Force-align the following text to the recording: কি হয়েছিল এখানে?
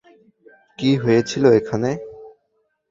কি 0.79 0.89
হয়েছিল 1.03 1.43
এখানে? 1.59 1.91